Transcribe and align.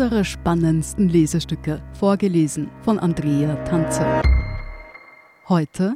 Unsere 0.00 0.24
spannendsten 0.24 1.10
Lesestücke, 1.10 1.82
vorgelesen 1.92 2.70
von 2.80 2.98
Andrea 2.98 3.54
Tanzer. 3.64 4.22
Heute 5.46 5.94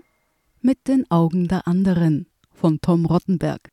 mit 0.61 0.88
den 0.88 1.11
Augen 1.11 1.48
der 1.48 1.66
anderen 1.66 2.26
von 2.52 2.82
Tom 2.82 3.06
Rottenberg. 3.06 3.70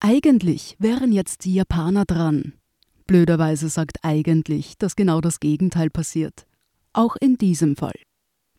Eigentlich 0.00 0.74
wären 0.80 1.12
jetzt 1.12 1.44
die 1.44 1.54
Japaner 1.54 2.06
dran. 2.06 2.54
Blöderweise 3.06 3.68
sagt 3.68 3.98
eigentlich, 4.02 4.76
dass 4.76 4.96
genau 4.96 5.20
das 5.20 5.38
Gegenteil 5.38 5.90
passiert. 5.90 6.44
Auch 6.92 7.14
in 7.14 7.38
diesem 7.38 7.76
Fall. 7.76 8.00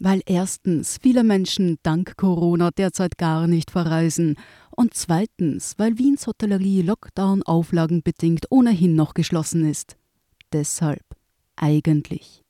Weil 0.01 0.21
erstens 0.25 0.97
viele 1.01 1.23
Menschen 1.23 1.77
dank 1.83 2.15
Corona 2.15 2.71
derzeit 2.71 3.17
gar 3.17 3.47
nicht 3.47 3.69
verreisen 3.71 4.35
und 4.71 4.93
zweitens, 4.93 5.75
weil 5.77 5.97
Wiens 5.97 6.25
Hotellerie 6.25 6.81
Lockdown-Auflagen 6.83 8.01
bedingt 8.01 8.45
ohnehin 8.49 8.95
noch 8.95 9.13
geschlossen 9.13 9.69
ist. 9.69 9.97
Deshalb 10.53 11.03
eigentlich. 11.57 12.43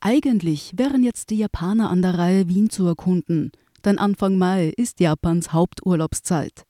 Eigentlich 0.00 0.72
wären 0.76 1.02
jetzt 1.02 1.28
die 1.28 1.36
Japaner 1.36 1.90
an 1.90 2.00
der 2.00 2.16
Reihe, 2.16 2.48
Wien 2.48 2.70
zu 2.70 2.86
erkunden, 2.86 3.52
denn 3.84 3.98
Anfang 3.98 4.38
Mai 4.38 4.72
ist 4.74 5.00
Japans 5.00 5.52
Haupturlaubszeit. 5.52 6.64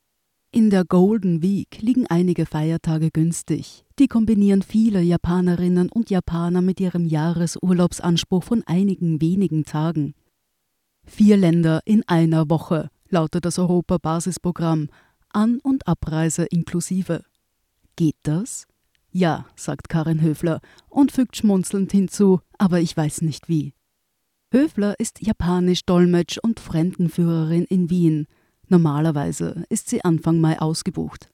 In 0.50 0.70
der 0.70 0.84
Golden 0.84 1.40
Week 1.40 1.80
liegen 1.80 2.08
einige 2.08 2.44
Feiertage 2.44 3.12
günstig. 3.12 3.84
Die 4.00 4.08
kombinieren 4.08 4.62
viele 4.62 5.02
Japanerinnen 5.02 5.90
und 5.90 6.08
Japaner 6.08 6.62
mit 6.62 6.80
ihrem 6.80 7.04
Jahresurlaubsanspruch 7.04 8.42
von 8.42 8.62
einigen 8.64 9.20
wenigen 9.20 9.66
Tagen. 9.66 10.14
Vier 11.04 11.36
Länder 11.36 11.82
in 11.84 12.08
einer 12.08 12.48
Woche 12.48 12.88
lautet 13.10 13.44
das 13.44 13.58
Europa-Basisprogramm, 13.58 14.88
An- 15.28 15.60
und 15.62 15.86
Abreise 15.86 16.46
inklusive. 16.46 17.26
Geht 17.94 18.16
das? 18.22 18.66
Ja, 19.12 19.44
sagt 19.54 19.90
Karin 19.90 20.22
Höfler 20.22 20.62
und 20.88 21.12
fügt 21.12 21.36
schmunzelnd 21.36 21.92
hinzu, 21.92 22.40
aber 22.56 22.80
ich 22.80 22.96
weiß 22.96 23.20
nicht 23.20 23.50
wie. 23.50 23.74
Höfler 24.50 24.98
ist 24.98 25.20
Japanisch-Dolmetsch 25.20 26.38
und 26.38 26.58
Fremdenführerin 26.58 27.64
in 27.64 27.90
Wien. 27.90 28.28
Normalerweise 28.66 29.66
ist 29.68 29.90
sie 29.90 30.02
Anfang 30.02 30.40
Mai 30.40 30.58
ausgebucht. 30.58 31.28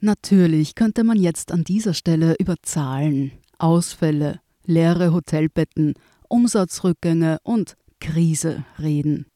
Natürlich 0.00 0.76
könnte 0.76 1.02
man 1.02 1.18
jetzt 1.18 1.50
an 1.50 1.64
dieser 1.64 1.92
Stelle 1.92 2.36
über 2.38 2.54
Zahlen, 2.62 3.32
Ausfälle, 3.58 4.40
leere 4.64 5.12
Hotelbetten, 5.12 5.94
Umsatzrückgänge 6.28 7.38
und 7.42 7.76
Krise 8.00 8.64
reden. 8.78 9.26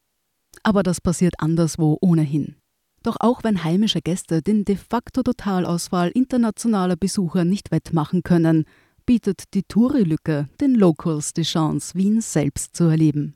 Aber 0.63 0.83
das 0.83 1.01
passiert 1.01 1.35
anderswo 1.39 1.97
ohnehin. 1.99 2.55
Doch 3.03 3.17
auch 3.19 3.43
wenn 3.43 3.65
heimische 3.65 3.99
Gäste 4.01 4.41
den 4.41 4.63
de 4.63 4.77
facto 4.77 5.23
Totalausfall 5.23 6.09
internationaler 6.09 6.95
Besucher 6.95 7.43
nicht 7.43 7.71
wettmachen 7.71 8.23
können, 8.23 8.63
bietet 9.05 9.53
die 9.53 9.63
Touri-Lücke 9.63 10.47
den 10.61 10.75
Locals 10.75 11.33
die 11.33 11.43
Chance, 11.43 11.95
Wien 11.95 12.21
selbst 12.21 12.77
zu 12.77 12.85
erleben. 12.85 13.35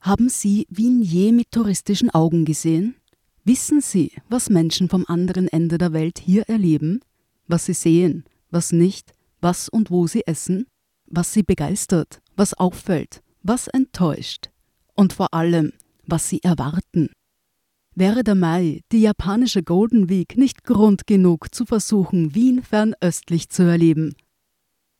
Haben 0.00 0.28
Sie 0.28 0.66
Wien 0.68 1.00
je 1.00 1.30
mit 1.30 1.52
touristischen 1.52 2.10
Augen 2.10 2.44
gesehen? 2.44 2.96
Wissen 3.44 3.80
Sie, 3.80 4.12
was 4.28 4.50
Menschen 4.50 4.88
vom 4.88 5.04
anderen 5.08 5.48
Ende 5.48 5.76
der 5.76 5.92
Welt 5.92 6.20
hier 6.20 6.48
erleben? 6.48 7.00
Was 7.48 7.66
sie 7.66 7.74
sehen, 7.74 8.24
was 8.50 8.70
nicht, 8.70 9.12
was 9.40 9.68
und 9.68 9.90
wo 9.90 10.06
sie 10.06 10.22
essen? 10.26 10.66
Was 11.06 11.32
sie 11.32 11.42
begeistert, 11.42 12.22
was 12.36 12.54
auffällt, 12.54 13.20
was 13.42 13.66
enttäuscht? 13.66 14.50
Und 14.94 15.12
vor 15.12 15.34
allem, 15.34 15.72
was 16.06 16.28
sie 16.28 16.40
erwarten. 16.42 17.10
Wäre 17.94 18.22
der 18.22 18.36
Mai, 18.36 18.80
die 18.92 19.00
japanische 19.00 19.62
Golden 19.64 20.08
Week, 20.08 20.38
nicht 20.38 20.62
Grund 20.64 21.06
genug 21.06 21.52
zu 21.52 21.66
versuchen, 21.66 22.34
Wien 22.34 22.62
fernöstlich 22.62 23.50
zu 23.50 23.64
erleben? 23.64 24.14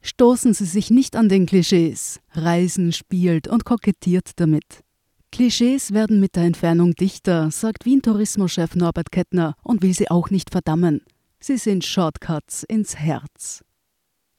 Stoßen 0.02 0.52
Sie 0.52 0.64
sich 0.64 0.90
nicht 0.90 1.14
an 1.14 1.28
den 1.28 1.46
Klischees. 1.46 2.20
Reisen 2.32 2.92
spielt 2.92 3.46
und 3.46 3.64
kokettiert 3.64 4.32
damit. 4.36 4.82
Klischees 5.32 5.92
werden 5.92 6.20
mit 6.20 6.36
der 6.36 6.42
Entfernung 6.42 6.94
dichter, 6.94 7.50
sagt 7.50 7.86
Wien-Tourismuschef 7.86 8.76
Norbert 8.76 9.10
Kettner 9.10 9.56
und 9.62 9.80
will 9.80 9.94
sie 9.94 10.10
auch 10.10 10.28
nicht 10.28 10.50
verdammen. 10.50 11.00
Sie 11.40 11.56
sind 11.56 11.86
Shortcuts 11.86 12.64
ins 12.64 12.96
Herz. 12.96 13.64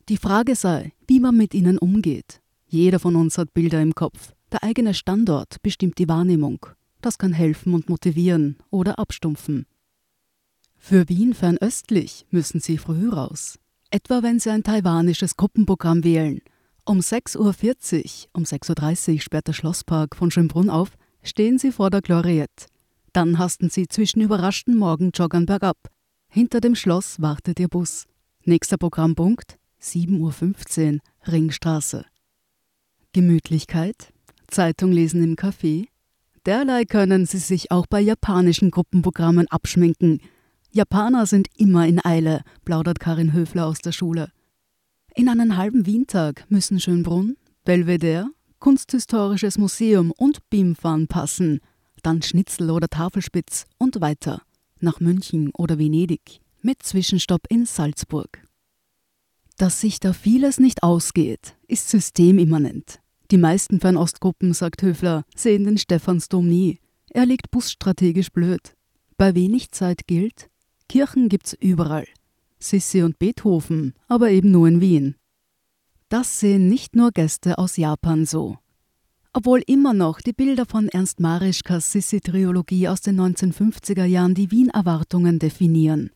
Die 0.07 0.17
Frage 0.17 0.55
sei, 0.55 0.93
wie 1.07 1.19
man 1.19 1.35
mit 1.35 1.55
ihnen 1.55 1.79
umgeht. 1.79 2.41
Jeder 2.67 2.99
von 2.99 3.15
uns 3.15 3.39
hat 3.39 3.55
Bilder 3.55 3.81
im 3.81 3.95
Kopf. 3.95 4.33
Der 4.51 4.63
eigene 4.63 4.93
Standort 4.93 5.63
bestimmt 5.63 5.97
die 5.97 6.07
Wahrnehmung. 6.07 6.67
Das 7.01 7.17
kann 7.17 7.33
helfen 7.33 7.73
und 7.73 7.89
motivieren 7.89 8.57
oder 8.69 8.99
abstumpfen. 8.99 9.65
Für 10.77 11.09
Wien 11.09 11.33
fernöstlich 11.33 12.27
müssen 12.29 12.59
Sie 12.59 12.77
früh 12.77 13.09
raus. 13.09 13.57
Etwa 13.89 14.21
wenn 14.21 14.39
Sie 14.39 14.51
ein 14.51 14.63
taiwanisches 14.63 15.37
Gruppenprogramm 15.37 16.03
wählen. 16.03 16.41
Um 16.85 16.99
6.40 16.99 17.37
Uhr, 17.37 18.29
um 18.33 18.43
6.30 18.43 19.13
Uhr 19.13 19.21
sperrt 19.21 19.47
der 19.47 19.53
Schlosspark 19.53 20.17
von 20.17 20.31
Schönbrunn 20.31 20.69
auf, 20.69 20.97
stehen 21.21 21.57
Sie 21.57 21.71
vor 21.71 21.89
der 21.89 22.01
Gloriette. 22.01 22.65
Dann 23.13 23.39
hasten 23.39 23.69
Sie 23.69 23.87
zwischen 23.87 24.19
überraschten 24.19 24.75
Morgenjoggern 24.75 25.45
bergab. 25.45 25.77
Hinter 26.27 26.59
dem 26.59 26.75
Schloss 26.75 27.21
wartet 27.21 27.61
Ihr 27.61 27.69
Bus. 27.69 28.05
Nächster 28.43 28.77
Programmpunkt 28.77 29.57
7.15 29.81 30.95
Uhr, 30.95 30.99
Ringstraße. 31.31 32.05
Gemütlichkeit, 33.13 34.11
Zeitung 34.47 34.91
lesen 34.91 35.23
im 35.23 35.35
Café. 35.37 35.87
Derlei 36.45 36.83
können 36.83 37.25
Sie 37.25 37.37
sich 37.37 37.71
auch 37.71 37.87
bei 37.87 38.01
japanischen 38.01 38.71
Gruppenprogrammen 38.71 39.47
abschminken. 39.47 40.19
Japaner 40.71 41.27
sind 41.27 41.47
immer 41.55 41.87
in 41.87 42.03
Eile, 42.03 42.41
plaudert 42.65 42.99
Karin 42.99 43.31
Höfler 43.31 43.67
aus 43.67 43.79
der 43.79 43.93
Schule. 43.93 44.31
In 45.15 45.29
einen 45.29 45.57
halben 45.57 45.85
Wientag 45.85 46.45
müssen 46.49 46.79
Schönbrunn, 46.79 47.37
Belvedere, 47.65 48.31
Kunsthistorisches 48.57 49.59
Museum 49.59 50.11
und 50.11 50.49
BIM-Fahren 50.49 51.07
passen, 51.07 51.59
dann 52.01 52.23
Schnitzel 52.23 52.71
oder 52.71 52.87
Tafelspitz 52.87 53.65
und 53.77 54.01
weiter 54.01 54.41
nach 54.79 54.99
München 54.99 55.51
oder 55.55 55.77
Venedig 55.77 56.39
mit 56.61 56.81
Zwischenstopp 56.81 57.45
in 57.49 57.65
Salzburg. 57.65 58.43
Dass 59.57 59.81
sich 59.81 59.99
da 59.99 60.13
vieles 60.13 60.59
nicht 60.59 60.81
ausgeht, 60.81 61.55
ist 61.67 61.89
systemimmanent. 61.89 62.99
Die 63.29 63.37
meisten 63.37 63.79
Fernostgruppen, 63.79 64.53
sagt 64.53 64.81
Höfler, 64.81 65.25
sehen 65.35 65.65
den 65.65 65.77
Stephansdom 65.77 66.47
nie. 66.47 66.79
Er 67.11 67.27
liegt 67.27 67.51
busstrategisch 67.51 68.31
blöd. 68.31 68.75
Bei 69.17 69.35
wenig 69.35 69.71
Zeit 69.71 70.07
gilt, 70.07 70.49
Kirchen 70.89 71.29
gibt's 71.29 71.53
überall. 71.53 72.07
Sissi 72.63 73.03
und 73.03 73.19
Beethoven, 73.19 73.93
aber 74.07 74.31
eben 74.31 74.51
nur 74.51 74.67
in 74.67 74.81
Wien. 74.81 75.15
Das 76.09 76.39
sehen 76.39 76.67
nicht 76.69 76.95
nur 76.95 77.11
Gäste 77.11 77.57
aus 77.57 77.77
Japan 77.77 78.25
so. 78.25 78.57
Obwohl 79.33 79.63
immer 79.65 79.93
noch 79.93 80.21
die 80.21 80.33
Bilder 80.33 80.65
von 80.65 80.87
Ernst 80.87 81.19
Marischkas 81.19 81.91
Sissi-Triologie 81.91 82.87
aus 82.87 83.01
den 83.01 83.19
1950er 83.19 84.05
Jahren 84.05 84.35
die 84.35 84.51
Wien-Erwartungen 84.51 85.39
definieren. 85.39 86.11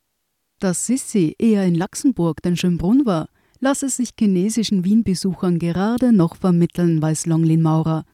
Dass 0.59 0.85
Sissi 0.85 1.35
eher 1.39 1.65
in 1.65 1.75
Luxemburg 1.75 2.41
denn 2.43 2.55
Schönbrunn 2.55 3.05
war, 3.05 3.29
lasse 3.59 3.89
sich 3.89 4.11
chinesischen 4.17 4.83
Wien-Besuchern 4.83 5.59
gerade 5.59 6.13
noch 6.13 6.35
vermitteln, 6.35 7.01
weiß 7.01 7.25
Longlin 7.25 7.61
Maurer. 7.61 8.05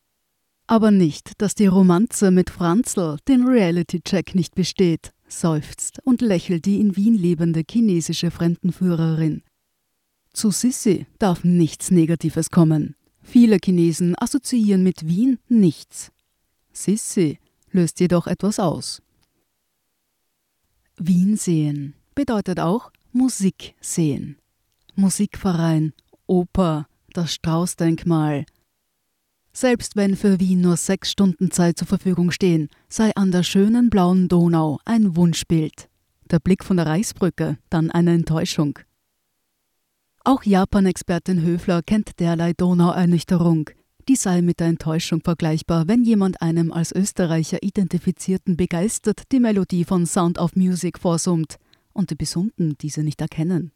Aber 0.68 0.92
nicht, 0.92 1.42
dass 1.42 1.56
die 1.56 1.68
Romanze 1.68 2.32
mit 2.32 2.50
Franzl 2.50 3.18
den 3.28 3.46
Reality-Check 3.46 4.36
nicht 4.36 4.56
besteht, 4.56 5.12
seufzt 5.40 6.00
und 6.04 6.22
lächelt 6.22 6.66
die 6.66 6.80
in 6.80 6.96
Wien 6.96 7.16
lebende 7.16 7.64
chinesische 7.70 8.32
Fremdenführerin. 8.32 9.44
Zu 10.34 10.52
Sissi 10.52 11.06
darf 11.20 11.44
nichts 11.44 11.92
Negatives 11.92 12.50
kommen. 12.50 12.96
Viele 13.22 13.58
Chinesen 13.64 14.16
assoziieren 14.18 14.84
mit 14.84 15.08
Wien 15.08 15.40
nichts. 15.48 16.12
Sissi 16.72 17.40
löst 17.72 18.00
jedoch 18.00 18.28
etwas 18.28 18.60
aus. 18.60 19.02
Wien 20.98 21.38
sehen 21.38 21.96
bedeutet 22.16 22.60
auch 22.60 22.92
Musik 23.12 23.76
sehen. 23.82 24.38
Musikverein, 24.96 25.94
Oper, 26.28 26.88
das 27.14 27.34
Straußdenkmal. 27.34 28.46
Selbst 29.56 29.96
wenn 29.96 30.16
für 30.16 30.40
Wien 30.40 30.62
nur 30.62 30.78
sechs 30.78 31.12
Stunden 31.12 31.52
Zeit 31.52 31.78
zur 31.78 31.88
Verfügung 31.88 32.32
stehen, 32.32 32.70
sei 32.90 33.12
an 33.16 33.32
der 33.32 33.44
schönen 33.44 33.92
blauen 33.92 34.28
Donau 34.28 34.80
ein 34.84 35.16
Wunschbild. 35.16 35.90
Der 36.32 36.40
Blick 36.40 36.64
von 36.64 36.78
der 36.78 36.88
Reichsbrücke 36.88 37.60
dann 37.70 37.92
eine 37.92 38.14
Enttäuschung. 38.14 38.80
Auch 40.24 40.44
Japan-Expertin 40.44 41.44
Höfler 41.44 41.84
kennt 41.84 42.20
derlei 42.20 42.54
Donauernüchterung. 42.54 43.70
Die 44.08 44.16
sei 44.16 44.42
mit 44.42 44.60
der 44.60 44.68
Enttäuschung 44.68 45.22
vergleichbar, 45.22 45.88
wenn 45.88 46.04
jemand 46.04 46.42
einem 46.42 46.72
als 46.72 46.92
Österreicher 46.92 47.62
identifizierten 47.62 48.58
begeistert 48.58 49.32
die 49.32 49.40
Melodie 49.40 49.86
von 49.86 50.06
Sound 50.06 50.40
of 50.40 50.56
Music 50.56 50.98
vorsummt 50.98 51.58
und 51.94 52.10
die 52.10 52.16
Besummten 52.16 52.76
diese 52.82 53.04
nicht 53.04 53.22
erkennen. 53.22 53.72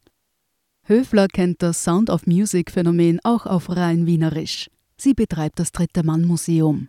Höfler 0.82 1.28
kennt 1.28 1.62
das 1.62 1.84
Sound 1.84 2.10
of 2.10 2.26
Music 2.26 2.70
Phänomen 2.70 3.20
auch 3.22 3.46
auf 3.46 3.70
rein 3.70 4.06
wienerisch. 4.06 4.68
Sie 5.00 5.14
betreibt 5.14 5.58
das 5.58 5.72
Dritte 5.72 6.02
Mann 6.02 6.24
Museum. 6.24 6.88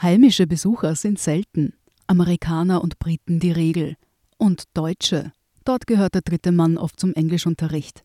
Heimische 0.00 0.46
Besucher 0.46 0.94
sind 0.94 1.18
selten, 1.18 1.74
Amerikaner 2.06 2.82
und 2.82 2.98
Briten 2.98 3.40
die 3.40 3.52
Regel 3.52 3.96
und 4.38 4.64
Deutsche 4.74 5.32
Dort 5.64 5.86
gehört 5.86 6.14
der 6.14 6.22
dritte 6.22 6.52
Mann 6.52 6.78
oft 6.78 6.98
zum 6.98 7.12
Englischunterricht. 7.14 8.04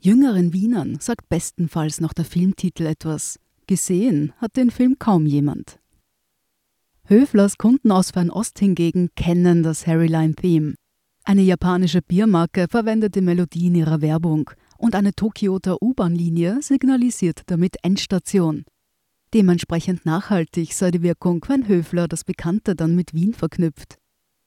Jüngeren 0.00 0.52
Wienern 0.52 0.98
sagt 1.00 1.28
bestenfalls 1.28 2.00
noch 2.00 2.12
der 2.12 2.24
Filmtitel 2.24 2.86
etwas. 2.86 3.38
Gesehen 3.66 4.32
hat 4.38 4.56
den 4.56 4.70
Film 4.70 4.98
kaum 4.98 5.26
jemand. 5.26 5.78
Höflers 7.04 7.58
Kunden 7.58 7.92
aus 7.92 8.10
Fernost 8.10 8.58
hingegen 8.58 9.10
kennen 9.14 9.62
das 9.62 9.86
Harryline-Theme. 9.86 10.74
Eine 11.24 11.42
japanische 11.42 12.02
Biermarke 12.02 12.66
verwendet 12.68 13.14
die 13.14 13.20
Melodie 13.20 13.68
in 13.68 13.76
ihrer 13.76 14.00
Werbung 14.00 14.50
und 14.82 14.94
eine 14.96 15.14
Tokioter 15.14 15.80
U-Bahn-Linie 15.80 16.60
signalisiert 16.60 17.42
damit 17.46 17.76
Endstation. 17.84 18.64
Dementsprechend 19.32 20.04
nachhaltig 20.04 20.74
sei 20.74 20.90
die 20.90 21.02
Wirkung, 21.02 21.44
wenn 21.46 21.68
Höfler 21.68 22.08
das 22.08 22.24
Bekannte 22.24 22.74
dann 22.74 22.96
mit 22.96 23.14
Wien 23.14 23.32
verknüpft. 23.32 23.98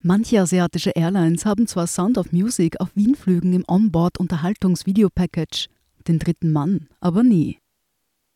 Manche 0.02 0.42
asiatische 0.42 0.92
Airlines 0.92 1.46
haben 1.46 1.68
zwar 1.68 1.88
Sound 1.88 2.18
of 2.18 2.34
Music 2.34 2.82
auf 2.82 2.90
Wien-Flügen 2.96 3.54
im 3.54 3.64
Onboard-Unterhaltungs-Video-Package, 3.66 5.70
den 6.08 6.20
dritten 6.20 6.52
Mann 6.52 6.90
aber 7.00 7.24
nie. 7.24 7.60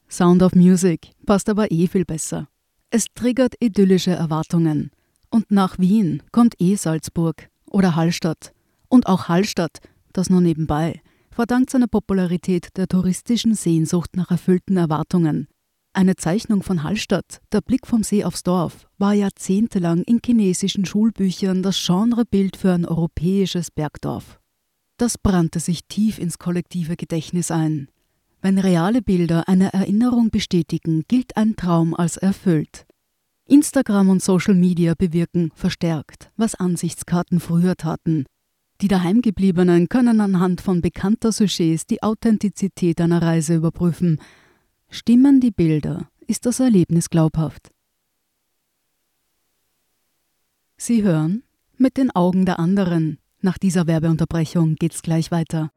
Sound 0.10 0.42
of 0.42 0.56
Music 0.56 1.12
passt 1.26 1.50
aber 1.50 1.70
eh 1.70 1.88
viel 1.88 2.06
besser. 2.06 2.48
Es 2.92 3.08
triggert 3.14 3.56
idyllische 3.60 4.12
Erwartungen. 4.12 4.92
Und 5.30 5.52
nach 5.52 5.78
Wien 5.78 6.24
kommt 6.32 6.56
eh 6.60 6.76
Salzburg 6.76 7.50
oder 7.66 7.98
Hallstatt. 7.98 8.54
Und 8.88 9.06
auch 9.06 9.28
Hallstatt, 9.28 9.82
das 10.14 10.30
nur 10.30 10.42
nebenbei, 10.42 11.02
verdankt 11.40 11.70
seiner 11.70 11.88
Popularität 11.88 12.76
der 12.76 12.90
touristischen 12.90 13.54
Sehnsucht 13.54 14.18
nach 14.18 14.30
erfüllten 14.30 14.76
Erwartungen. 14.76 15.48
Eine 15.94 16.18
Zeichnung 16.18 16.64
von 16.64 16.84
Hallstatt, 16.84 17.40
der 17.54 17.62
Blick 17.62 17.88
vom 17.88 18.04
See 18.04 18.26
aufs 18.26 18.44
Dorf, 18.44 18.90
war 18.98 19.14
jahrzehntelang 19.14 20.04
in 20.04 20.20
chinesischen 20.22 20.84
Schulbüchern 20.84 21.64
das 21.64 21.82
Genrebild 21.82 22.58
für 22.58 22.74
ein 22.74 22.86
europäisches 22.86 23.72
Bergdorf. 23.72 24.42
Das 24.98 25.18
brannte 25.18 25.62
sich 25.62 25.86
tief 25.88 26.20
ins 26.20 26.40
kollektive 26.40 26.98
Gedächtnis 26.98 27.52
ein. 27.52 27.88
Wenn 28.42 28.60
reale 28.60 29.02
Bilder 29.02 29.48
eine 29.48 29.72
Erinnerung 29.72 30.32
bestätigen, 30.32 31.06
gilt 31.08 31.38
ein 31.38 31.56
Traum 31.56 31.94
als 31.94 32.18
erfüllt. 32.18 32.86
Instagram 33.48 34.10
und 34.10 34.22
Social 34.22 34.56
Media 34.56 34.94
bewirken 34.94 35.52
verstärkt, 35.56 36.34
was 36.36 36.56
Ansichtskarten 36.56 37.40
früher 37.40 37.78
taten. 37.78 38.26
Die 38.82 38.88
Daheimgebliebenen 38.88 39.90
können 39.90 40.22
anhand 40.22 40.62
von 40.62 40.82
bekannter 40.82 41.34
Sujets 41.34 41.86
die 41.86 42.02
Authentizität 42.02 43.02
einer 43.02 43.22
Reise 43.22 43.56
überprüfen 43.56 44.22
Stimmen 44.90 45.42
die 45.42 45.52
Bilder, 45.52 46.10
ist 46.28 46.46
das 46.46 46.60
Erlebnis 46.60 47.10
glaubhaft. 47.10 47.72
Sie 50.78 51.04
hören 51.04 51.44
mit 51.78 51.98
den 51.98 52.10
Augen 52.12 52.46
der 52.46 52.58
anderen. 52.58 53.20
Nach 53.42 53.58
dieser 53.58 53.86
Werbeunterbrechung 53.86 54.76
geht's 54.76 55.02
gleich 55.02 55.30
weiter. 55.30 55.72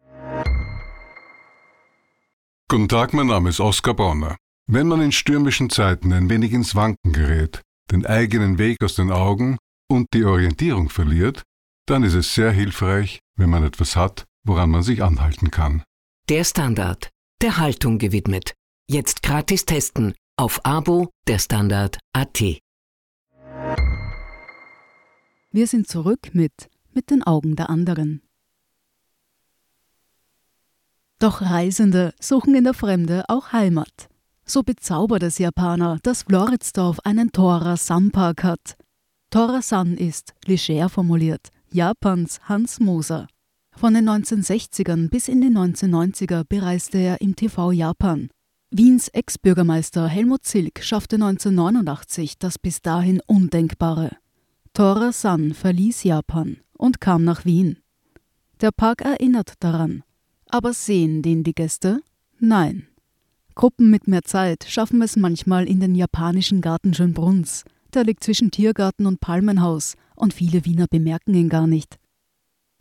Guten 2.68 2.88
Tag, 2.88 3.12
mein 3.12 3.26
Name 3.26 3.50
ist 3.50 3.60
Oskar 3.60 3.94
Bonner. 3.94 4.36
Wenn 4.66 4.86
man 4.86 5.02
in 5.02 5.12
stürmischen 5.12 5.70
Zeiten 5.70 6.12
ein 6.12 6.30
wenig 6.30 6.52
ins 6.52 6.74
Wanken 6.74 7.12
gerät, 7.12 7.60
den 7.90 8.06
eigenen 8.06 8.58
Weg 8.58 8.82
aus 8.82 8.94
den 8.94 9.10
Augen 9.10 9.58
und 9.88 10.06
die 10.14 10.24
Orientierung 10.24 10.88
verliert, 10.88 11.42
dann 11.86 12.02
ist 12.02 12.14
es 12.14 12.34
sehr 12.34 12.52
hilfreich, 12.52 13.20
wenn 13.36 13.50
man 13.50 13.64
etwas 13.64 13.96
hat, 13.96 14.24
woran 14.44 14.70
man 14.70 14.82
sich 14.82 15.02
anhalten 15.02 15.50
kann. 15.50 15.82
Der 16.28 16.44
Standard, 16.44 17.10
der 17.40 17.58
Haltung 17.58 17.98
gewidmet. 17.98 18.54
Jetzt 18.88 19.22
gratis 19.22 19.64
testen 19.64 20.14
auf 20.36 20.64
Abo 20.64 21.10
der 21.26 21.38
Standard 21.38 21.98
AT. 22.12 22.40
Wir 25.50 25.66
sind 25.66 25.88
zurück 25.88 26.30
mit 26.32 26.70
Mit 26.94 27.10
den 27.10 27.22
Augen 27.22 27.56
der 27.56 27.70
anderen. 27.70 28.22
Doch 31.18 31.40
Reisende 31.40 32.14
suchen 32.20 32.54
in 32.54 32.64
der 32.64 32.74
Fremde 32.74 33.24
auch 33.28 33.52
Heimat. 33.52 34.08
So 34.44 34.62
bezaubert 34.62 35.22
es 35.22 35.38
Japaner, 35.38 35.98
dass 36.02 36.24
Floridsdorf 36.24 37.00
einen 37.00 37.32
Tora-San-Park 37.32 38.44
hat. 38.44 38.76
Tora-San 39.30 39.96
ist, 39.96 40.34
leger 40.44 40.88
formuliert, 40.88 41.50
Japans 41.74 42.38
Hans 42.50 42.80
Moser. 42.80 43.28
Von 43.74 43.94
den 43.94 44.06
1960ern 44.06 45.08
bis 45.08 45.28
in 45.28 45.40
die 45.40 45.48
1990er 45.48 46.44
bereiste 46.46 46.98
er 46.98 47.22
im 47.22 47.34
TV 47.34 47.72
Japan 47.72 48.28
Wiens 48.70 49.08
Ex-Bürgermeister 49.08 50.06
Helmut 50.06 50.44
Zilk 50.44 50.82
schaffte 50.82 51.16
1989 51.16 52.38
das 52.38 52.58
bis 52.58 52.82
dahin 52.82 53.22
Undenkbare. 53.26 54.10
Tora 54.74 55.12
San 55.12 55.54
verließ 55.54 56.04
Japan 56.04 56.58
und 56.76 57.00
kam 57.00 57.24
nach 57.24 57.46
Wien. 57.46 57.78
Der 58.60 58.70
Park 58.70 59.00
erinnert 59.00 59.54
daran. 59.60 60.04
Aber 60.50 60.74
sehen 60.74 61.22
den 61.22 61.42
die 61.42 61.54
Gäste? 61.54 62.02
Nein. 62.38 62.86
Gruppen 63.54 63.90
mit 63.90 64.08
mehr 64.08 64.24
Zeit 64.24 64.66
schaffen 64.68 65.00
es 65.00 65.16
manchmal 65.16 65.66
in 65.66 65.80
den 65.80 65.94
japanischen 65.94 66.60
Garten 66.60 66.92
Schönbrunns. 66.92 67.64
Der 67.94 68.04
liegt 68.04 68.24
zwischen 68.24 68.50
Tiergarten 68.50 69.06
und 69.06 69.20
Palmenhaus 69.20 69.96
und 70.14 70.32
viele 70.32 70.64
Wiener 70.64 70.86
bemerken 70.88 71.34
ihn 71.34 71.48
gar 71.48 71.66
nicht. 71.66 71.98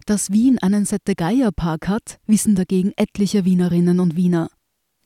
Dass 0.06 0.32
Wien 0.32 0.58
einen 0.60 0.86
Sette-Geier-Park 0.86 1.88
hat, 1.88 2.20
wissen 2.26 2.56
dagegen 2.56 2.92
etliche 2.96 3.46
Wienerinnen 3.46 4.00
und 4.00 4.16
Wiener. 4.16 4.50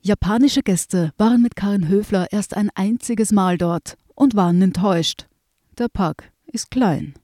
Japanische 0.01 0.61
Gäste 0.61 1.11
waren 1.17 1.41
mit 1.41 1.55
Karin 1.55 1.87
Höfler 1.87 2.31
erst 2.31 2.55
ein 2.55 2.69
einziges 2.75 3.31
Mal 3.31 3.57
dort 3.57 3.97
und 4.13 4.35
waren 4.35 4.61
enttäuscht. 4.61 5.27
Der 5.77 5.87
Park 5.87 6.31
ist 6.45 6.71
klein. 6.71 7.15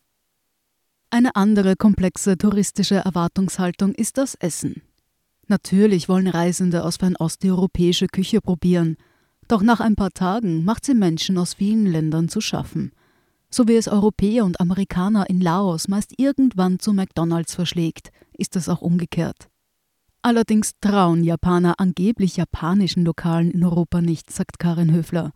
Eine 1.11 1.35
andere 1.35 1.75
komplexe 1.75 2.37
touristische 2.37 2.95
Erwartungshaltung 2.95 3.93
ist 3.93 4.17
das 4.17 4.35
Essen. 4.35 4.81
Natürlich 5.47 6.09
wollen 6.09 6.27
Reisende 6.27 6.83
aus 6.83 6.97
Fernost 6.97 7.43
die 7.43 7.51
europäische 7.51 8.07
Küche 8.07 8.41
probieren, 8.41 8.97
doch 9.47 9.61
nach 9.61 9.79
ein 9.79 9.95
paar 9.95 10.11
Tagen 10.11 10.63
macht 10.63 10.85
sie 10.85 10.93
Menschen 10.93 11.37
aus 11.37 11.53
vielen 11.53 11.85
Ländern 11.85 12.29
zu 12.29 12.41
schaffen. 12.41 12.91
So 13.49 13.67
wie 13.67 13.75
es 13.75 13.89
Europäer 13.89 14.45
und 14.45 14.61
Amerikaner 14.61 15.29
in 15.29 15.41
Laos 15.41 15.89
meist 15.89 16.13
irgendwann 16.17 16.79
zu 16.79 16.93
McDonalds 16.93 17.53
verschlägt, 17.53 18.11
ist 18.37 18.55
es 18.55 18.69
auch 18.69 18.81
umgekehrt. 18.81 19.49
Allerdings 20.21 20.71
trauen 20.79 21.23
Japaner 21.23 21.79
angeblich 21.79 22.37
japanischen 22.37 23.03
Lokalen 23.03 23.51
in 23.51 23.63
Europa 23.65 24.01
nicht, 24.01 24.31
sagt 24.31 24.57
Karin 24.57 24.93
Höfler. 24.93 25.31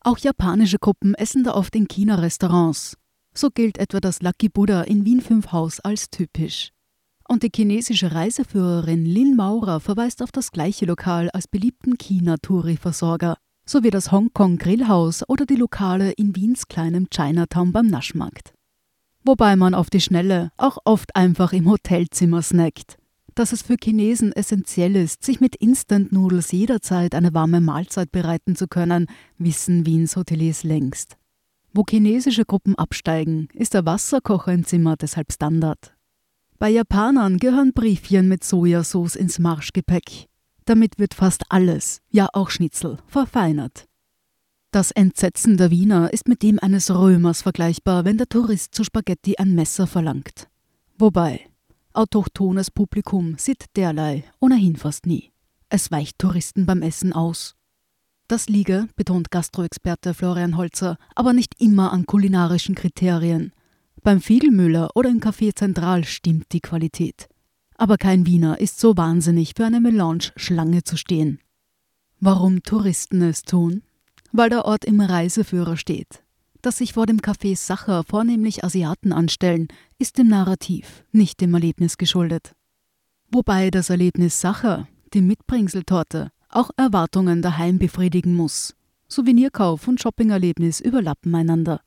Auch 0.00 0.18
japanische 0.18 0.78
Gruppen 0.78 1.14
essen 1.14 1.44
da 1.44 1.54
oft 1.54 1.76
in 1.76 1.86
China-Restaurants. 1.86 2.96
So 3.34 3.50
gilt 3.50 3.78
etwa 3.78 4.00
das 4.00 4.20
Lucky 4.20 4.48
Buddha 4.48 4.82
in 4.82 5.04
Wien 5.04 5.20
5 5.20 5.52
Haus 5.52 5.80
als 5.80 6.10
typisch. 6.10 6.73
Und 7.28 7.42
die 7.42 7.50
chinesische 7.54 8.12
Reiseführerin 8.12 9.06
Lin 9.06 9.34
Maurer 9.34 9.80
verweist 9.80 10.22
auf 10.22 10.30
das 10.30 10.50
gleiche 10.52 10.84
Lokal 10.84 11.30
als 11.30 11.48
beliebten 11.48 11.96
China-Touri-Versorger, 11.96 13.36
sowie 13.66 13.90
das 13.90 14.12
Hongkong 14.12 14.58
Grillhaus 14.58 15.26
oder 15.28 15.46
die 15.46 15.56
Lokale 15.56 16.12
in 16.12 16.36
Wiens 16.36 16.68
kleinem 16.68 17.08
Chinatown 17.10 17.72
beim 17.72 17.86
Naschmarkt. 17.86 18.52
Wobei 19.24 19.56
man 19.56 19.74
auf 19.74 19.88
die 19.88 20.02
Schnelle 20.02 20.50
auch 20.58 20.78
oft 20.84 21.16
einfach 21.16 21.54
im 21.54 21.70
Hotelzimmer 21.70 22.42
snackt. 22.42 22.98
Dass 23.34 23.52
es 23.52 23.62
für 23.62 23.76
Chinesen 23.82 24.32
essentiell 24.32 24.94
ist, 24.94 25.24
sich 25.24 25.40
mit 25.40 25.56
Instant-Noodles 25.56 26.52
jederzeit 26.52 27.14
eine 27.14 27.32
warme 27.32 27.60
Mahlzeit 27.60 28.12
bereiten 28.12 28.54
zu 28.54 28.68
können, 28.68 29.06
wissen 29.38 29.86
Wiens 29.86 30.14
Hoteliers 30.14 30.62
längst. 30.62 31.16
Wo 31.72 31.84
chinesische 31.88 32.44
Gruppen 32.44 32.76
absteigen, 32.76 33.48
ist 33.54 33.74
der 33.74 33.86
Wasserkocher 33.86 34.52
im 34.52 34.64
Zimmer 34.64 34.96
deshalb 34.96 35.32
Standard. 35.32 35.93
Bei 36.58 36.70
Japanern 36.70 37.38
gehören 37.38 37.72
Briefchen 37.72 38.28
mit 38.28 38.44
Sojasauce 38.44 39.16
ins 39.16 39.38
Marschgepäck. 39.38 40.28
Damit 40.64 40.98
wird 40.98 41.14
fast 41.14 41.44
alles, 41.50 42.00
ja 42.10 42.28
auch 42.32 42.50
Schnitzel, 42.50 42.98
verfeinert. 43.06 43.86
Das 44.70 44.90
Entsetzen 44.90 45.56
der 45.56 45.70
Wiener 45.70 46.12
ist 46.12 46.26
mit 46.26 46.42
dem 46.42 46.58
eines 46.58 46.90
Römers 46.90 47.42
vergleichbar, 47.42 48.04
wenn 48.04 48.18
der 48.18 48.28
Tourist 48.28 48.74
zu 48.74 48.82
Spaghetti 48.82 49.36
ein 49.36 49.54
Messer 49.54 49.86
verlangt. 49.86 50.48
Wobei, 50.98 51.48
Autochtones 51.92 52.72
Publikum 52.72 53.36
sieht 53.38 53.66
derlei 53.76 54.24
ohnehin 54.40 54.74
fast 54.74 55.06
nie. 55.06 55.30
Es 55.68 55.92
weicht 55.92 56.18
Touristen 56.18 56.66
beim 56.66 56.82
Essen 56.82 57.12
aus. 57.12 57.54
Das 58.26 58.48
liege, 58.48 58.88
betont 58.96 59.30
Gastroexperte 59.30 60.14
Florian 60.14 60.56
Holzer, 60.56 60.96
aber 61.14 61.32
nicht 61.32 61.60
immer 61.60 61.92
an 61.92 62.06
kulinarischen 62.06 62.74
Kriterien. 62.74 63.52
Beim 64.04 64.20
Fiedelmüller 64.20 64.90
oder 64.94 65.08
im 65.08 65.18
Café 65.18 65.52
Zentral 65.56 66.04
stimmt 66.04 66.52
die 66.52 66.60
Qualität. 66.60 67.28
Aber 67.76 67.96
kein 67.96 68.24
Wiener 68.24 68.60
ist 68.60 68.78
so 68.78 68.96
wahnsinnig, 68.96 69.54
für 69.56 69.64
eine 69.64 69.80
Melange 69.80 70.30
Schlange 70.36 70.84
zu 70.84 70.96
stehen. 70.96 71.40
Warum 72.20 72.62
Touristen 72.62 73.20
es 73.22 73.42
tun? 73.42 73.82
Weil 74.30 74.50
der 74.50 74.64
Ort 74.64 74.84
im 74.84 75.00
Reiseführer 75.00 75.76
steht 75.76 76.24
dass 76.64 76.78
sich 76.78 76.94
vor 76.94 77.04
dem 77.06 77.18
Café 77.18 77.56
Sacher 77.56 78.04
vornehmlich 78.04 78.64
Asiaten 78.64 79.12
anstellen, 79.12 79.68
ist 79.98 80.16
dem 80.16 80.28
Narrativ, 80.28 81.04
nicht 81.12 81.40
dem 81.40 81.52
Erlebnis 81.52 81.98
geschuldet. 81.98 82.54
Wobei 83.30 83.70
das 83.70 83.90
Erlebnis 83.90 84.40
Sacher, 84.40 84.88
die 85.12 85.20
Mitbringseltorte, 85.20 86.30
auch 86.48 86.70
Erwartungen 86.76 87.42
daheim 87.42 87.78
befriedigen 87.78 88.34
muss. 88.34 88.74
Souvenirkauf 89.08 89.86
und 89.86 90.00
Shoppingerlebnis 90.00 90.80
überlappen 90.80 91.34
einander. 91.34 91.80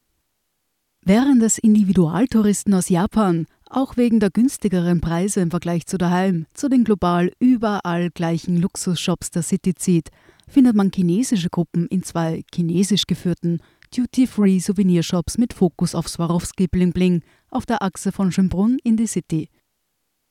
Während 1.10 1.42
es 1.42 1.58
Individualtouristen 1.58 2.74
aus 2.74 2.90
Japan 2.90 3.46
Auch 3.70 3.96
wegen 3.96 4.20
der 4.20 4.30
günstigeren 4.30 5.00
Preise 5.00 5.40
im 5.40 5.52
Vergleich 5.52 5.86
zu 5.86 5.98
daheim, 5.98 6.48
zu 6.54 6.68
den 6.68 6.84
global 6.84 7.32
überall 7.40 8.10
gleichen 8.10 8.58
Luxusshops 8.58 9.32
der 9.32 9.42
City 9.42 9.74
zieht, 9.74 10.10
findet 10.50 10.76
man 10.76 10.92
chinesische 10.94 11.50
Gruppen 11.50 11.88
in 11.88 12.04
zwei 12.04 12.44
chinesisch 12.54 13.08
geführten 13.08 13.62
Duty-Free 13.96 14.60
Souvenirshops 14.60 15.38
mit 15.38 15.54
Fokus 15.54 15.96
auf 15.96 16.10
Swarovski 16.10 16.68
Bling 16.68 16.92
Bling 16.92 17.24
auf 17.52 17.66
der 17.66 17.82
Achse 17.82 18.12
von 18.12 18.34
Schönbrunn 18.34 18.78
in 18.84 18.98
die 18.98 19.08
City. 19.08 19.48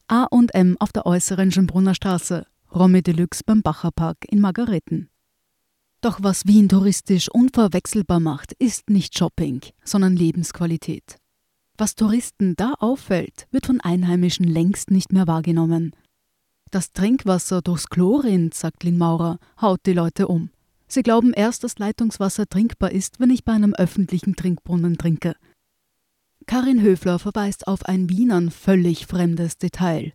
A&M 0.08 0.76
auf 0.78 0.92
der 0.92 1.06
äußeren 1.06 1.52
Schönbrunner 1.52 1.94
Straße, 1.94 2.44
Romme 2.74 3.00
Deluxe 3.00 3.40
beim 3.46 3.62
Bacherpark 3.62 4.18
in 4.28 4.40
Margareten. 4.40 5.08
Doch 6.00 6.22
was 6.22 6.46
Wien 6.46 6.68
touristisch 6.68 7.28
unverwechselbar 7.28 8.20
macht, 8.20 8.52
ist 8.58 8.90
nicht 8.90 9.16
Shopping, 9.16 9.60
sondern 9.84 10.16
Lebensqualität. 10.16 11.16
Was 11.78 11.94
Touristen 11.94 12.54
da 12.56 12.74
auffällt, 12.78 13.46
wird 13.50 13.66
von 13.66 13.80
Einheimischen 13.80 14.46
längst 14.46 14.90
nicht 14.90 15.12
mehr 15.12 15.26
wahrgenommen. 15.26 15.94
Das 16.70 16.92
Trinkwasser 16.92 17.62
durchs 17.62 17.88
Klo 17.88 18.16
rinnt, 18.16 18.54
sagt 18.54 18.82
Lin 18.82 18.98
Maurer, 18.98 19.38
haut 19.60 19.80
die 19.86 19.92
Leute 19.92 20.28
um. 20.28 20.50
Sie 20.88 21.02
glauben 21.02 21.32
erst, 21.32 21.64
dass 21.64 21.78
Leitungswasser 21.78 22.46
trinkbar 22.46 22.92
ist, 22.92 23.20
wenn 23.20 23.30
ich 23.30 23.44
bei 23.44 23.52
einem 23.52 23.74
öffentlichen 23.74 24.36
Trinkbrunnen 24.36 24.98
trinke. 24.98 25.34
Karin 26.46 26.80
Höfler 26.80 27.18
verweist 27.18 27.66
auf 27.66 27.84
ein 27.86 28.08
Wienern 28.08 28.50
völlig 28.50 29.06
fremdes 29.06 29.58
Detail. 29.58 30.12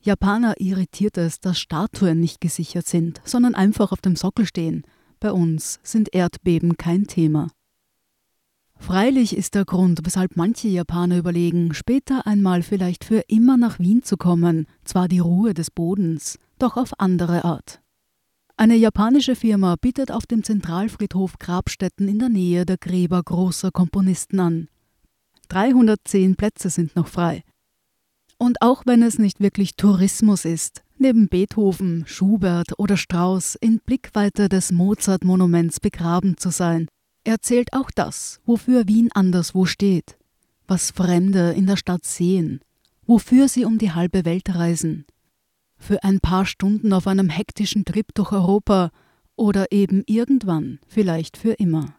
Japaner 0.00 0.60
irritiert 0.60 1.16
es, 1.16 1.40
dass 1.40 1.58
Statuen 1.58 2.20
nicht 2.20 2.40
gesichert 2.40 2.86
sind, 2.86 3.22
sondern 3.24 3.54
einfach 3.54 3.90
auf 3.90 4.02
dem 4.02 4.16
Sockel 4.16 4.46
stehen. 4.46 4.84
Bei 5.24 5.32
uns 5.32 5.80
sind 5.82 6.14
Erdbeben 6.14 6.76
kein 6.76 7.06
Thema. 7.06 7.48
Freilich 8.76 9.34
ist 9.34 9.54
der 9.54 9.64
Grund, 9.64 10.00
weshalb 10.04 10.36
manche 10.36 10.68
Japaner 10.68 11.16
überlegen, 11.16 11.72
später 11.72 12.26
einmal 12.26 12.62
vielleicht 12.62 13.04
für 13.04 13.20
immer 13.28 13.56
nach 13.56 13.78
Wien 13.78 14.02
zu 14.02 14.18
kommen, 14.18 14.66
zwar 14.84 15.08
die 15.08 15.20
Ruhe 15.20 15.54
des 15.54 15.70
Bodens, 15.70 16.38
doch 16.58 16.76
auf 16.76 17.00
andere 17.00 17.42
Art. 17.42 17.80
Eine 18.58 18.76
japanische 18.76 19.34
Firma 19.34 19.76
bietet 19.80 20.12
auf 20.12 20.26
dem 20.26 20.44
Zentralfriedhof 20.44 21.38
Grabstätten 21.38 22.06
in 22.06 22.18
der 22.18 22.28
Nähe 22.28 22.66
der 22.66 22.76
Gräber 22.76 23.22
großer 23.22 23.70
Komponisten 23.70 24.40
an. 24.40 24.68
310 25.48 26.36
Plätze 26.36 26.68
sind 26.68 26.96
noch 26.96 27.08
frei. 27.08 27.44
Und 28.36 28.60
auch 28.60 28.82
wenn 28.84 29.02
es 29.02 29.18
nicht 29.18 29.40
wirklich 29.40 29.76
Tourismus 29.76 30.44
ist, 30.44 30.83
neben 30.98 31.28
Beethoven, 31.28 32.04
Schubert 32.06 32.78
oder 32.78 32.96
Strauss 32.96 33.54
in 33.54 33.80
Blickweite 33.80 34.48
des 34.48 34.72
Mozart-Monuments 34.72 35.80
begraben 35.80 36.36
zu 36.36 36.50
sein, 36.50 36.88
erzählt 37.24 37.72
auch 37.72 37.90
das, 37.90 38.40
wofür 38.44 38.86
Wien 38.86 39.10
anderswo 39.12 39.64
steht, 39.64 40.16
was 40.66 40.90
Fremde 40.90 41.52
in 41.52 41.66
der 41.66 41.76
Stadt 41.76 42.04
sehen, 42.04 42.60
wofür 43.06 43.48
sie 43.48 43.64
um 43.64 43.78
die 43.78 43.92
halbe 43.92 44.24
Welt 44.24 44.54
reisen. 44.54 45.06
Für 45.76 46.02
ein 46.04 46.20
paar 46.20 46.46
Stunden 46.46 46.92
auf 46.92 47.06
einem 47.06 47.28
hektischen 47.28 47.84
Trip 47.84 48.06
durch 48.14 48.32
Europa 48.32 48.90
oder 49.36 49.72
eben 49.72 50.02
irgendwann, 50.06 50.78
vielleicht 50.86 51.36
für 51.36 51.52
immer. 51.52 51.94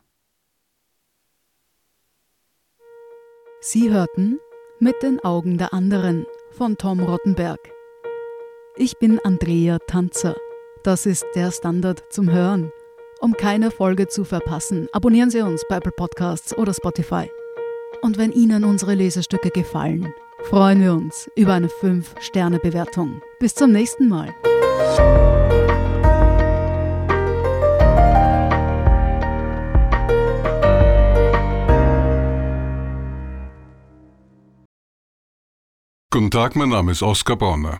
Sie 3.62 3.90
hörten 3.90 4.40
Mit 4.80 5.02
den 5.02 5.20
Augen 5.22 5.58
der 5.58 5.74
anderen 5.74 6.25
von 6.52 6.78
Tom 6.78 7.00
Rottenberg. 7.00 7.75
Ich 8.77 8.98
bin 8.98 9.22
Andrea 9.24 9.79
Tanzer. 9.88 10.36
Das 10.84 11.05
ist 11.05 11.25
der 11.34 11.50
Standard 11.51 12.03
zum 12.10 12.29
Hören. 12.29 12.74
Um 13.22 13.32
keine 13.32 13.72
Folge 13.72 14.10
zu 14.10 14.25
verpassen, 14.25 14.89
abonnieren 14.91 15.29
Sie 15.29 15.39
uns 15.39 15.63
bei 15.70 15.77
Apple 15.77 15.94
Podcasts 15.94 16.58
oder 16.58 16.74
Spotify. 16.74 17.32
Und 18.01 18.17
wenn 18.17 18.34
Ihnen 18.34 18.65
unsere 18.65 18.94
Lesestücke 18.94 19.50
gefallen, 19.50 20.13
freuen 20.50 20.82
wir 20.82 20.91
uns 20.91 21.29
über 21.38 21.53
eine 21.53 21.67
5-Sterne-Bewertung. 21.67 23.22
Bis 23.39 23.55
zum 23.55 23.72
nächsten 23.72 24.10
Mal. 24.10 24.36
Guten 36.12 36.29
Tag, 36.29 36.58
mein 36.58 36.70
Name 36.70 36.91
ist 36.91 37.01
Oskar 37.01 37.38
Bonner. 37.38 37.79